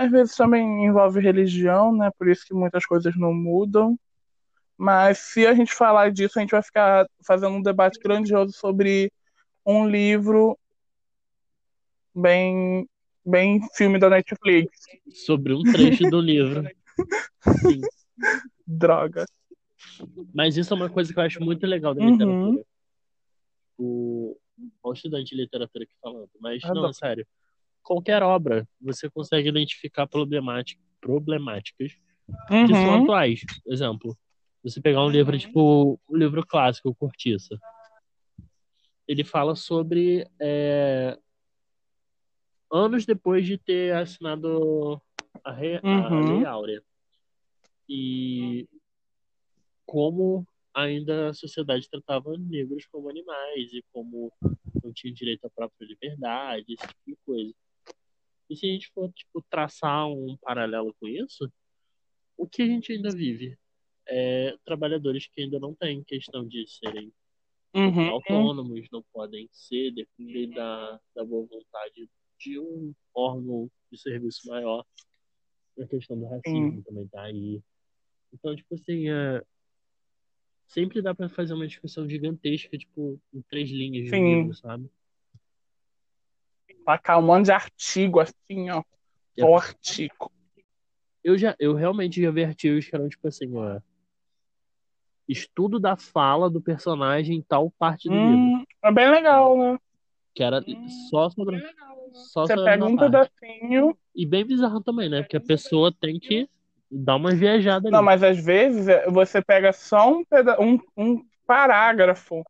às 0.00 0.10
vezes 0.10 0.34
também 0.34 0.86
envolve 0.86 1.20
religião, 1.20 1.94
né? 1.94 2.10
Por 2.18 2.26
isso 2.28 2.46
que 2.46 2.54
muitas 2.54 2.86
coisas 2.86 3.14
não 3.18 3.34
mudam. 3.34 3.98
Mas 4.74 5.18
se 5.18 5.46
a 5.46 5.52
gente 5.52 5.74
falar 5.74 6.10
disso, 6.10 6.38
a 6.38 6.40
gente 6.40 6.52
vai 6.52 6.62
ficar 6.62 7.06
fazendo 7.26 7.54
um 7.54 7.62
debate 7.62 7.98
grandioso 7.98 8.50
sobre 8.54 9.12
um 9.66 9.86
livro 9.86 10.58
bem, 12.14 12.88
bem 13.22 13.60
filme 13.74 13.98
da 13.98 14.08
Netflix. 14.08 14.70
Sobre 15.26 15.52
um 15.52 15.62
trecho 15.70 16.08
do 16.08 16.18
livro. 16.18 16.62
Sim. 17.66 17.82
Droga. 18.66 19.26
Mas 20.32 20.56
isso 20.56 20.72
é 20.72 20.76
uma 20.76 20.88
coisa 20.88 21.12
que 21.12 21.18
eu 21.18 21.24
acho 21.24 21.44
muito 21.44 21.66
legal 21.66 21.94
da 21.94 22.02
Uhum. 22.02 22.10
literatura. 22.10 22.64
O, 23.76 24.36
o 24.82 24.92
estudante 24.94 25.34
de 25.34 25.42
literatura 25.42 25.84
aqui 25.84 25.92
falando. 26.00 26.30
Mas, 26.40 26.62
não, 26.62 26.70
Adoro. 26.70 26.94
sério. 26.94 27.26
Qualquer 27.82 28.22
obra, 28.22 28.68
você 28.80 29.10
consegue 29.10 29.48
identificar 29.48 30.06
problemática, 30.06 30.80
problemáticas 31.00 31.92
que 32.66 32.74
são 32.74 32.92
Uhum. 32.94 33.02
atuais. 33.02 33.40
Exemplo, 33.66 34.16
você 34.62 34.80
pegar 34.80 35.02
um 35.04 35.08
livro 35.10 35.36
tipo 35.38 35.98
o 36.06 36.16
livro 36.16 36.46
clássico, 36.46 36.90
o 36.90 36.94
Cortiça. 36.94 37.58
Ele 39.08 39.24
fala 39.24 39.56
sobre 39.56 40.26
é, 40.40 41.18
anos 42.70 43.04
depois 43.04 43.44
de 43.44 43.58
ter 43.58 43.94
assinado 43.94 45.00
a, 45.42 45.52
re- 45.52 45.80
a 45.82 46.08
Uhum. 46.08 46.20
Lei 46.28 46.44
Áurea. 46.44 46.82
E 47.88 48.68
como 49.84 50.46
ainda 50.72 51.30
a 51.30 51.34
sociedade 51.34 51.88
tratava 51.90 52.36
negros 52.38 52.86
como 52.86 53.08
animais 53.10 53.72
e 53.72 53.82
como 53.92 54.32
não 54.84 54.92
tinha 54.92 55.12
direito 55.12 55.44
à 55.46 55.50
própria 55.50 55.84
liberdade, 55.84 56.74
esse 56.74 56.86
tipo 56.86 57.00
de 57.06 57.16
coisa. 57.26 57.54
E 58.50 58.56
se 58.56 58.66
a 58.66 58.72
gente 58.72 58.90
for 58.92 59.10
tipo, 59.12 59.42
traçar 59.48 60.08
um 60.08 60.36
paralelo 60.42 60.92
com 61.00 61.06
isso, 61.06 61.50
o 62.36 62.48
que 62.48 62.62
a 62.62 62.66
gente 62.66 62.92
ainda 62.92 63.10
vive? 63.10 63.56
É 64.06 64.56
trabalhadores 64.64 65.28
que 65.28 65.40
ainda 65.40 65.60
não 65.60 65.74
têm 65.74 66.02
questão 66.02 66.46
de 66.46 66.66
serem 66.68 67.12
Uhum. 67.72 68.08
autônomos, 68.08 68.88
não 68.90 69.02
podem 69.12 69.48
ser, 69.52 69.92
depender 69.92 70.48
da, 70.48 71.00
da 71.14 71.24
boa 71.24 71.46
vontade 71.46 72.10
de 72.38 72.58
um 72.58 72.92
órgão 73.14 73.70
de 73.90 73.98
serviço 73.98 74.48
maior. 74.48 74.84
A 75.78 75.86
questão 75.86 76.18
do 76.18 76.26
racismo 76.26 76.82
também 76.82 77.06
tá 77.08 77.22
aí. 77.22 77.62
Então, 78.32 78.56
tipo 78.56 78.74
assim, 78.74 79.08
é... 79.08 79.42
sempre 80.66 81.00
dá 81.00 81.14
pra 81.14 81.28
fazer 81.28 81.54
uma 81.54 81.66
discussão 81.66 82.08
gigantesca, 82.08 82.76
tipo, 82.76 83.20
em 83.32 83.40
três 83.42 83.70
linhas 83.70 84.04
de 84.04 84.10
Sim. 84.10 84.24
livro, 84.24 84.54
sabe? 84.54 84.90
Tacar 86.84 87.18
um 87.18 87.22
monte 87.22 87.46
de 87.46 87.52
artigo 87.52 88.20
assim, 88.20 88.70
ó. 88.70 88.82
E 89.36 89.42
Só 89.42 89.54
artigo. 89.56 90.30
Eu 91.22 91.36
já, 91.36 91.54
eu 91.58 91.74
realmente 91.74 92.20
já 92.20 92.30
vi 92.30 92.44
artigos 92.44 92.86
que 92.86 92.94
eram 92.94 93.08
tipo 93.08 93.28
assim, 93.28 93.54
ó. 93.54 93.80
Estudo 95.28 95.78
da 95.78 95.96
fala 95.96 96.50
do 96.50 96.60
personagem 96.60 97.36
em 97.36 97.42
tal 97.42 97.70
parte 97.70 98.08
do 98.08 98.14
livro. 98.14 98.38
Hum, 98.38 98.64
é 98.82 98.92
bem 98.92 99.10
legal, 99.10 99.56
né? 99.56 99.78
Que 100.34 100.42
era 100.42 100.60
só 101.08 101.30
sobre. 101.30 101.60
Só 102.12 102.46
Você 102.46 102.56
pega 102.56 102.84
um 102.84 102.96
pedacinho. 102.96 103.96
E 104.14 104.26
bem 104.26 104.44
bizarro 104.44 104.82
também, 104.82 105.08
né? 105.08 105.22
Porque 105.22 105.36
a 105.36 105.40
pessoa 105.40 105.92
tem 105.92 106.18
que 106.18 106.48
dar 106.90 107.16
uma 107.16 107.30
viajada 107.32 107.86
ali. 107.86 107.96
Não, 107.96 108.02
mas 108.02 108.22
às 108.22 108.44
vezes 108.44 108.88
é, 108.88 109.08
você 109.08 109.40
pega 109.40 109.72
só 109.72 110.12
um, 110.12 110.24
peda 110.24 110.60
um, 110.60 110.80
um 110.96 111.24
parágrafo 111.46 112.44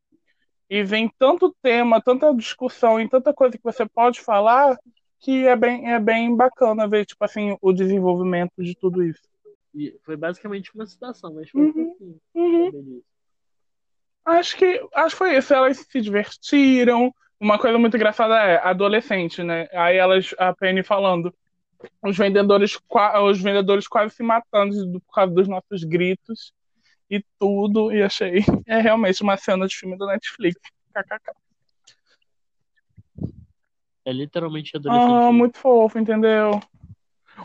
e 0.70 0.84
vem 0.84 1.12
tanto 1.18 1.54
tema, 1.60 2.00
tanta 2.00 2.32
discussão 2.32 3.00
e 3.00 3.08
tanta 3.08 3.34
coisa 3.34 3.58
que 3.58 3.64
você 3.64 3.84
pode 3.84 4.20
falar 4.20 4.78
que 5.18 5.46
é 5.46 5.56
bem, 5.56 5.90
é 5.92 5.98
bem 5.98 6.34
bacana 6.34 6.88
ver, 6.88 7.04
tipo 7.04 7.22
assim, 7.24 7.56
o 7.60 7.72
desenvolvimento 7.72 8.52
de 8.58 8.74
tudo 8.74 9.02
isso. 9.02 9.20
E 9.74 9.94
foi 10.02 10.16
basicamente 10.16 10.70
uma 10.74 10.86
citação, 10.86 11.34
mas 11.34 11.50
foi 11.50 11.60
Uhum. 11.62 11.68
um 11.68 11.72
pouquinho 11.72 12.20
Uhum. 12.34 13.02
Acho 14.24 14.56
que, 14.56 14.80
acho 14.94 15.10
que 15.14 15.18
foi 15.18 15.36
isso. 15.36 15.52
Elas 15.52 15.78
se 15.78 16.00
divertiram. 16.00 17.12
Uma 17.38 17.58
coisa 17.58 17.76
muito 17.78 17.96
engraçada 17.96 18.34
é 18.38 18.56
adolescente, 18.58 19.42
né? 19.42 19.66
Aí 19.72 19.96
elas, 19.96 20.34
a 20.38 20.54
Penny 20.54 20.82
falando, 20.82 21.34
os 22.04 22.16
vendedores, 22.16 22.78
os 23.24 23.40
vendedores 23.42 23.88
quase 23.88 24.14
se 24.14 24.22
matando 24.22 24.86
do- 24.86 25.00
por 25.00 25.14
causa 25.14 25.32
dos 25.34 25.48
nossos 25.48 25.82
gritos 25.84 26.52
e 27.10 27.24
tudo. 27.38 27.92
E 27.92 28.02
achei, 28.02 28.36
é 28.66 28.80
realmente 28.80 29.22
uma 29.22 29.36
cena 29.36 29.66
de 29.66 29.76
filme 29.76 29.98
da 29.98 30.06
Netflix. 30.06 30.60
KKK. 30.94 31.32
É 34.04 34.12
literalmente 34.12 34.76
adolescente. 34.76 35.10
Ah, 35.28 35.32
muito 35.32 35.58
fofo, 35.58 35.98
entendeu? 35.98 36.58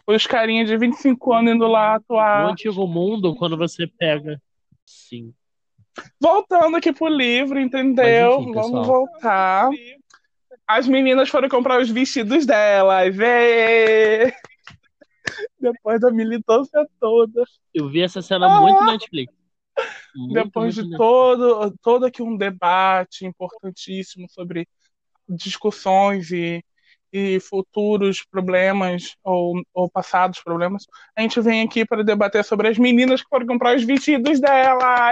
Os 0.08 0.26
carinhas 0.26 0.68
de 0.68 0.78
25 0.78 1.34
anos 1.34 1.54
indo 1.54 1.68
lá 1.68 1.90
No 1.92 1.96
atuar. 1.96 2.46
antigo 2.52 2.88
mundo, 2.88 3.36
quando 3.36 3.58
você 3.58 3.88
pega. 3.88 4.42
Sim. 4.86 5.34
Voltando 6.20 6.76
aqui 6.78 6.92
pro 6.94 7.08
livro, 7.08 7.60
entendeu? 7.60 8.42
Enfim, 8.42 8.52
Vamos 8.54 8.88
voltar. 8.88 9.70
As 10.68 10.88
meninas 10.88 11.30
foram 11.30 11.48
comprar 11.48 11.80
os 11.82 11.90
vestidos 11.90 12.46
delas. 12.46 13.18
Ê! 13.20 14.34
Depois 15.60 16.00
da 16.02 16.12
militância 16.12 16.88
toda. 17.00 17.44
Eu 17.74 17.88
vi 17.90 18.02
essa 18.02 18.22
cena 18.22 18.48
Ah! 18.58 18.62
muito 18.62 18.80
na 18.82 18.94
Netflix. 18.94 19.34
Depois 20.32 20.76
de 20.76 20.90
todo, 20.96 21.76
todo 21.82 22.06
aqui 22.06 22.22
um 22.22 22.38
debate 22.38 23.26
importantíssimo 23.26 24.28
sobre 24.30 24.68
discussões 25.28 26.32
e, 26.32 26.64
e 27.12 27.40
futuros 27.40 28.24
problemas 28.24 29.16
ou, 29.24 29.62
ou 29.74 29.90
passados 29.90 30.42
problemas, 30.42 30.86
a 31.16 31.22
gente 31.22 31.40
vem 31.42 31.62
aqui 31.62 31.86
para 31.86 32.04
debater 32.04 32.44
sobre 32.44 32.68
as 32.68 32.78
meninas 32.78 33.22
que 33.22 33.30
foram 33.30 33.46
comprar 33.46 33.76
os 33.76 33.84
vestidos 33.84 34.40
dela. 34.40 35.12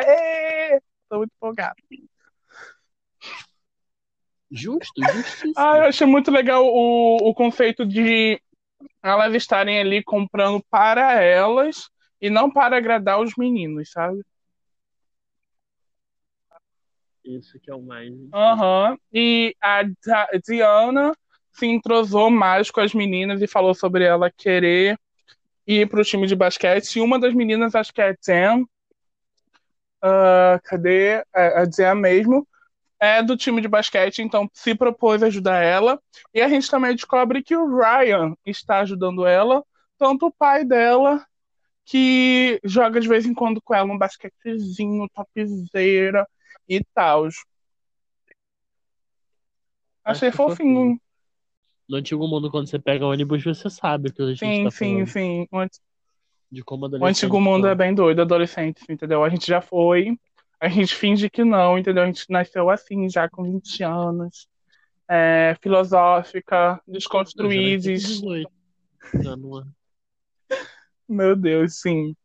Tô 1.10 1.17
muito 1.17 1.31
empolgada. 1.36 1.75
Justo, 4.50 5.01
justíssimo. 5.13 5.53
Ah, 5.57 5.77
eu 5.79 5.83
achei 5.86 6.05
muito 6.05 6.29
legal 6.29 6.63
o, 6.63 7.17
o 7.17 7.33
conceito 7.33 7.86
de 7.86 8.39
elas 9.01 9.33
estarem 9.33 9.79
ali 9.79 10.03
comprando 10.03 10.63
para 10.69 11.22
elas 11.22 11.89
e 12.22 12.29
não 12.29 12.51
para 12.51 12.77
agradar 12.77 13.19
os 13.19 13.33
meninos, 13.36 13.91
sabe? 13.91 14.22
Isso 17.24 17.60
que 17.60 17.72
é 17.72 17.75
o 17.75 17.82
mais. 17.82 18.13
Aham. 18.34 18.98
E 19.12 19.56
a 19.62 19.84
Diana 20.46 21.13
se 21.51 21.68
entrosou 21.68 22.30
mais 22.30 22.70
com 22.70 22.82
as 22.82 22.94
meninas 22.94 23.42
e 23.42 23.48
falou 23.48 23.74
sobre 23.74 24.03
ela 24.03 24.32
querer 24.32 24.98
ir 25.65 25.88
para 25.88 26.01
o 26.01 26.03
time 26.03 26.27
de 26.27 26.36
basquete. 26.36 26.98
E 26.98 27.01
uma 27.01 27.20
das 27.20 27.34
meninas, 27.34 27.75
acho 27.75 27.94
que 27.94 28.01
é 28.01 28.10
a 28.10 28.15
Jen, 28.22 28.65
ah, 30.01 30.60
cadê? 30.63 31.24
É, 31.34 31.62
a 31.62 31.65
Jen 31.65 31.96
mesmo, 31.96 32.48
é 33.00 33.24
do 33.24 33.38
time 33.38 33.62
de 33.62 33.68
basquete, 33.68 34.22
então 34.22 34.50
se 34.53 34.75
propôs 34.75 35.24
ajudar 35.24 35.62
ela. 35.62 36.00
E 36.34 36.42
a 36.42 36.50
gente 36.50 36.70
também 36.70 36.96
descobre 36.96 37.44
que 37.44 37.56
o 37.56 37.77
Ryan 37.77 38.36
está 38.46 38.80
ajudando 38.80 39.25
ela, 39.25 39.63
tanto 39.98 40.27
o 40.27 40.32
pai 40.32 40.65
dela, 40.65 41.25
que 41.86 42.60
joga 42.63 43.00
de 43.00 43.08
vez 43.08 43.25
em 43.25 43.34
quando 43.34 43.62
com 43.62 43.75
ela 43.75 43.92
um 43.92 43.98
basquetezinho, 43.98 45.08
topzeira 45.13 46.27
e 46.67 46.84
tal. 46.93 47.27
Achei 50.03 50.29
Acho 50.29 50.38
fofinho. 50.38 51.00
No 51.88 51.98
antigo 51.98 52.27
mundo, 52.27 52.50
quando 52.50 52.67
você 52.67 52.79
pega 52.79 53.05
ônibus, 53.05 53.43
você 53.43 53.70
sabe 53.70 54.10
o 54.10 54.13
que 54.13 54.22
a 54.22 54.27
gente 54.27 54.39
Sim, 54.39 54.63
tá 54.63 54.72
sim, 54.72 55.05
falando. 55.05 55.08
sim. 55.08 55.48
O 57.00 57.05
antigo 57.05 57.41
mundo 57.41 57.67
é 57.67 57.75
bem 57.75 57.93
doido, 57.93 58.22
adolescente, 58.22 58.84
entendeu? 58.89 59.24
A 59.24 59.29
gente 59.29 59.48
já 59.48 59.60
foi, 59.60 60.17
a 60.60 60.70
gente 60.70 60.96
finge 60.96 61.29
que 61.29 61.43
não, 61.43 61.77
entendeu? 61.77 62.03
A 62.03 62.05
gente 62.05 62.25
nasceu 62.29 62.70
assim, 62.70 63.10
já 63.10 63.29
com 63.29 63.43
20 63.43 63.84
anos. 63.84 64.48
É, 65.10 65.58
filosófica, 65.62 66.82
desconstruídos. 66.88 67.84
18. 67.84 68.50
Já 69.22 69.36
não 69.36 69.60
é. 69.60 69.63
Meu 71.10 71.36
Deus, 71.36 71.82
sim. 71.82 72.15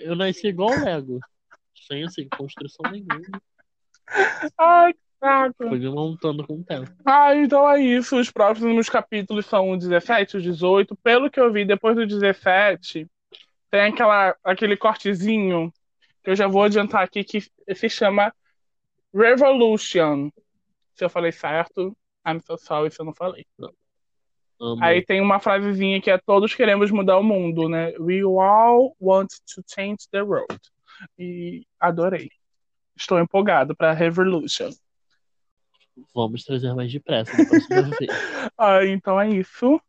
Eu 0.00 0.14
nasci 0.14 0.46
igual 0.46 0.70
o 0.70 0.84
Lego. 0.84 1.18
Sem 1.86 2.04
assim, 2.04 2.28
construção 2.28 2.90
nenhuma. 2.90 3.42
Ai, 4.58 4.92
que 4.92 5.00
saco. 5.20 5.68
Fui 5.68 5.78
me 5.78 5.88
montando 5.88 6.46
com 6.46 6.54
o 6.54 6.64
tempo. 6.64 6.90
Ah, 7.04 7.34
então 7.34 7.68
é 7.70 7.80
isso. 7.80 8.18
Os 8.18 8.30
próximos 8.30 8.88
capítulos 8.88 9.46
são 9.46 9.70
o 9.70 9.76
17 9.76 10.36
e 10.36 10.40
o 10.40 10.42
18. 10.42 10.96
Pelo 10.96 11.30
que 11.30 11.40
eu 11.40 11.52
vi, 11.52 11.64
depois 11.64 11.96
do 11.96 12.06
17, 12.06 13.08
tem 13.70 13.80
aquela, 13.80 14.36
aquele 14.42 14.76
cortezinho 14.76 15.72
que 16.22 16.30
eu 16.30 16.36
já 16.36 16.46
vou 16.46 16.64
adiantar 16.64 17.02
aqui 17.02 17.24
que 17.24 17.40
se 17.40 17.88
chama 17.88 18.32
Revolution. 19.14 20.30
Se 20.94 21.04
eu 21.04 21.10
falei 21.10 21.32
certo, 21.32 21.96
I'm 22.26 22.40
so 22.40 22.56
sorry 22.56 22.90
se 22.90 23.00
eu 23.00 23.06
não 23.06 23.14
falei. 23.14 23.46
Amo. 24.60 24.82
Aí 24.82 25.04
tem 25.04 25.20
uma 25.20 25.40
frasezinha 25.40 26.00
que 26.00 26.10
é 26.10 26.18
todos 26.18 26.54
queremos 26.54 26.90
mudar 26.90 27.18
o 27.18 27.22
mundo, 27.22 27.68
né? 27.68 27.92
We 27.98 28.22
all 28.22 28.94
want 29.00 29.30
to 29.54 29.62
change 29.66 30.08
the 30.12 30.22
world. 30.22 30.60
E 31.18 31.66
adorei. 31.78 32.30
Estou 32.96 33.18
empolgado 33.18 33.74
para 33.74 33.92
Revolution. 33.92 34.70
Vamos 36.14 36.44
trazer 36.44 36.74
mais 36.74 36.90
depressa 36.90 37.36
da 37.36 37.44
próxima 37.44 37.82
vez. 37.98 38.10
Ah, 38.56 38.84
então 38.86 39.20
é 39.20 39.28
isso. 39.30 39.80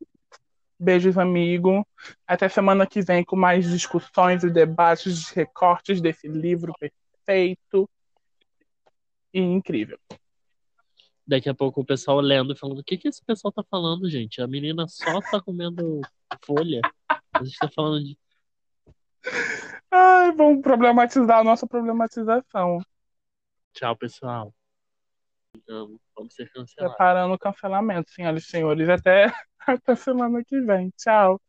Beijos, 0.79 1.17
amigo. 1.17 1.87
Até 2.27 2.49
semana 2.49 2.85
que 2.85 3.01
vem 3.01 3.23
com 3.23 3.35
mais 3.35 3.69
discussões 3.69 4.43
e 4.43 4.49
debates, 4.49 5.29
recortes 5.29 6.01
desse 6.01 6.27
livro 6.27 6.73
perfeito 6.77 7.89
e 9.33 9.39
incrível. 9.39 9.97
Daqui 11.25 11.47
a 11.47 11.53
pouco 11.53 11.81
o 11.81 11.85
pessoal 11.85 12.19
lendo, 12.19 12.55
falando: 12.55 12.79
o 12.79 12.83
que 12.83 12.97
que 12.97 13.07
esse 13.07 13.23
pessoal 13.23 13.51
tá 13.51 13.63
falando, 13.63 14.09
gente? 14.09 14.41
A 14.41 14.47
menina 14.47 14.85
só 14.89 15.21
tá 15.21 15.41
comendo 15.41 16.01
folha. 16.45 16.81
A 17.07 17.43
gente 17.43 17.57
tá 17.57 17.69
falando 17.69 18.03
de. 18.03 18.17
Ai, 19.95 20.31
vamos 20.31 20.61
problematizar 20.63 21.39
a 21.39 21.43
nossa 21.43 21.67
problematização. 21.67 22.79
Tchau, 23.73 23.95
pessoal. 23.95 24.53
Amo. 25.69 25.99
Vamos 26.15 26.33
ser 26.33 26.51
cancelados. 26.51 26.95
Preparando 26.95 27.33
o 27.35 27.37
cancelamento, 27.37 28.09
senhoras 28.09 28.43
e 28.43 28.47
senhores. 28.47 28.89
Até, 28.89 29.31
até 29.67 29.95
semana 29.95 30.43
que 30.43 30.59
vem. 30.61 30.89
Tchau. 30.97 31.39